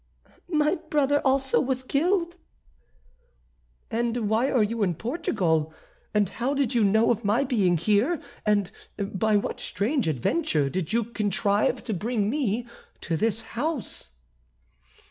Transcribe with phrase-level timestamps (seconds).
[0.49, 2.35] "My brother also was killed."
[3.91, 5.71] "And why are you in Portugal?
[6.11, 8.19] and how did you know of my being here?
[8.43, 12.65] and by what strange adventure did you contrive to bring me
[13.01, 14.09] to this house?"